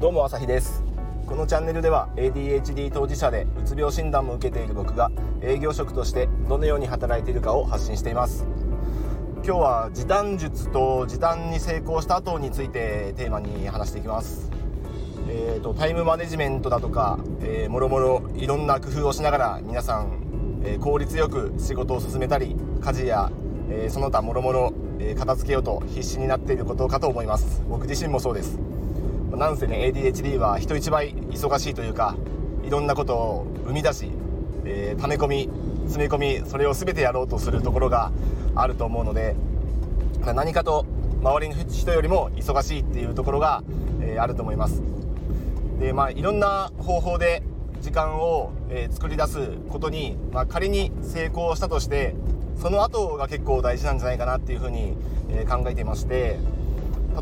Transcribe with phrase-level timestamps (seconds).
[0.00, 0.84] どうも朝日です。
[1.26, 5.10] このチャンネルでは ADHD 当事者でうつ病診断も受けている僕が
[5.42, 8.46] 営業職としてどのように働いているかを発信しています。
[9.38, 14.52] 今日は時短術と時短に成功した後についてテーマに話していきます。
[15.28, 23.32] えーと、タイムマネジメントだとか、えー、もろもろいろんな工夫をしながら皆さん、えー、効率よく仕事を進めたり家事や、
[23.68, 24.72] えー、その他もろもろ
[25.18, 27.64] 片付けようと必死になっていることかと思います。
[27.68, 28.60] 僕自身もそうです。
[29.36, 32.16] なんせね ADHD は人一倍忙しいというか
[32.64, 34.10] いろんなことを生み出し、
[34.64, 35.50] えー、溜め込み
[35.84, 38.12] 詰め込みそれを全てやろうとするところが
[38.54, 39.36] あると思うので
[40.20, 40.84] 何かと
[41.22, 43.62] 周りの人よりも忙しいっていうところが、
[44.00, 44.82] えー、あると思います。
[45.80, 47.42] でまあいろんな方法で
[47.80, 52.14] 時間を、えー、作り出すことに、まあ、仮に成功したとして
[52.60, 54.94] その後が結構大事なんじゃないかなっていうふうに、
[55.30, 56.38] え、考えていまして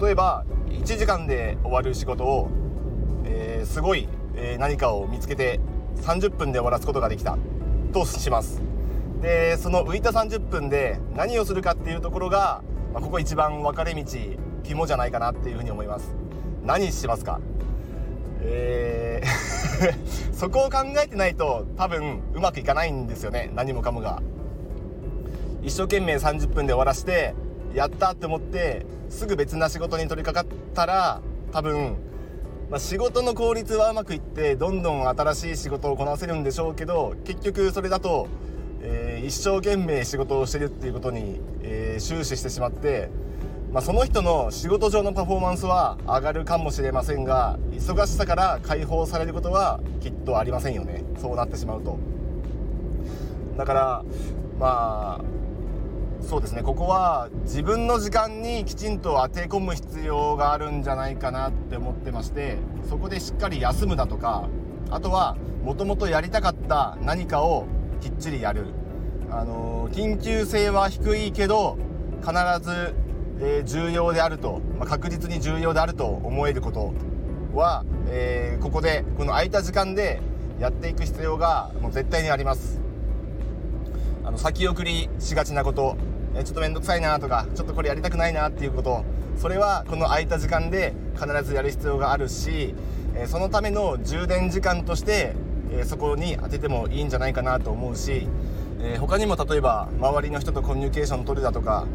[0.00, 2.48] 例えば1時間で終わる仕事を、
[3.24, 5.60] えー、すごい、えー、何かを見つけて
[5.96, 7.38] 30分で終わらすことができた
[7.92, 8.60] とします。
[9.20, 14.04] でその浮いた30分で何をするかっていうところが、まあ、ここ一番分かれ道
[14.64, 16.14] 肝じゃないかなっていうふうに思います。
[16.62, 17.40] 何しますか？
[18.42, 19.54] えー
[20.32, 23.50] そこを考えてないと多分うまくいかないんですよね。
[23.54, 24.22] 何もかもが。
[25.62, 27.34] 一生懸命30分で終わらして
[27.74, 31.20] やったって思ってすぐ別な仕事に取り掛かったら
[31.52, 31.96] 多分、
[32.70, 38.28] まあ、仕事の効率はうまくいってどんどん新しい仕事をこなせるんでしょうけど結局それだと、
[38.80, 43.10] えー、一生懸命仕事をしてるっていうことに、えー、終始してしまって、
[43.72, 51.98] まあ、その人の仕事上のパフォーマンスは上がるかもしれませんが忙しさから解放されることはきっとありませんよねそうなってしまうと。
[53.56, 54.04] だから
[54.58, 55.43] まあ
[56.28, 56.62] そうですね。
[56.62, 62.56] ここは自分の時間にきちんと当て込む必要があるんじゃないかなって思ってまして
[62.88, 64.48] そこでしっかり休むだとか
[64.90, 67.66] あとはもともとやりたかった何かを
[68.00, 68.66] きっちりやる、
[69.30, 71.78] あの、緊急性は低いけど
[72.20, 72.94] 必ず、
[73.40, 76.92] えー、重要であると、まあ、確実に重要であると思えること
[77.54, 80.20] は、えー、ここでこの空いた時間で
[80.58, 82.80] やっていく必要がもう絶対にあります。
[84.24, 85.96] あの先送りしがちなこと。
[86.42, 89.04] ちょっと面倒くさいなとかちょっとこれやりたくないなっていうこと。
[89.36, 92.74] それはこの空いた時間で必ずやる必要があるし、
[93.26, 95.34] そのための充電時間として、
[95.84, 98.28] そこに当ててもいいんじゃないかなと思うし、
[99.00, 101.86] 他にも例えば周りの人とコミュニケーション取るだとか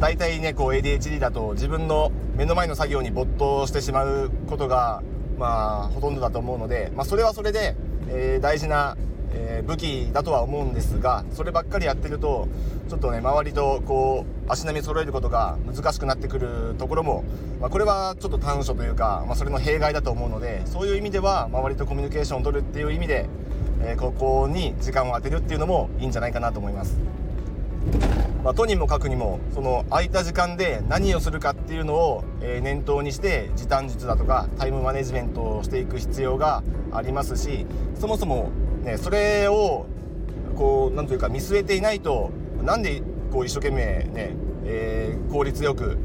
[0.00, 5.02] 大体ねこう ADHD だと自分の目の前の作業に没頭してしまうことが
[5.38, 7.74] まあほとんどだと思うので、まあ、それはそれで、
[8.08, 8.96] え、大事な
[9.32, 12.48] えー、武器だとは思うんですがそればっかりやってると
[12.88, 17.24] ちょっとね周りとこう足並み揃えることが難しくなってくるところも、
[17.60, 23.26] まあ、これはちょっと短所というか、まあ、それの弊害だと思うのでそういう意味では周りとコミュニケーションを取るっていう意味で、
[23.82, 26.96] えー、ここに時間を当てるっていうのもいいんじゃないかなと思います。
[28.46, 36.62] まあ、とにもかくにもその空いた時間で何をするかっていうのを、え念頭にして時短術だとかタイムマネジメントをしていく必要が
[36.92, 37.66] ありますし
[37.98, 38.52] そもそも
[38.86, 39.86] ね、それを
[40.54, 42.30] こうなんというか見据えていないと
[42.62, 43.02] なんで
[43.32, 45.98] こう一生懸命ね、えー、効率よく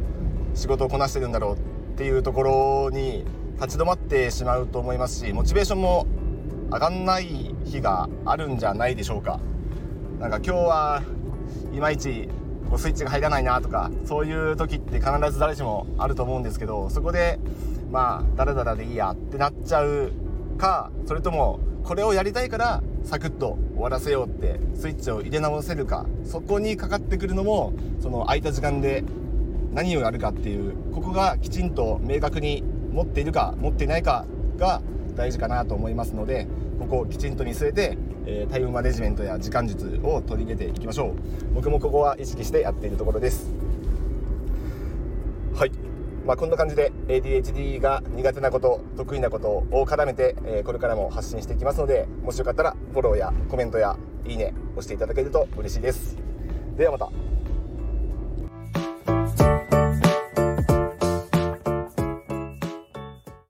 [0.55, 1.59] 仕事をこなしてるんだろうっ
[1.95, 3.23] ていうところに
[3.61, 6.07] 立ち止まってしまうと思いますしモチベーションも
[6.71, 9.39] 上がんない日があるんじゃないでしょうか。
[10.19, 11.03] なんか今日は
[11.73, 12.29] いまいち
[12.69, 17.39] こうスイッチが入らないなとかそういう時って必ず誰しもあると思うんですけどそこで
[17.91, 20.11] まあダラダラでいいやってなっちゃう
[20.57, 29.03] かそれともこれをやりたいからサクッと終わらせようってスイッチを入れ直せるかそこにかかってくるのもその空いた時間で
[29.73, 34.25] 何をやるかっていうここがきちんと明確に持っているか持っていないか
[34.57, 34.81] が
[35.15, 36.47] 大事かなと思いますので
[36.81, 41.13] ここをきちんと見据えて、え、タイムマネジメントや時間術を取り入れていきましょう。
[41.53, 43.51] 僕もここは意識してやっているところです。
[46.31, 56.17] まあ、こんな感じで ADHD が苦手なこと得意なことを絡めて、え、これからも発信していきますのでもしよかったらフォローやコメントやいいね押していただけると嬉しいです。
[56.77, 57.40] ではまた。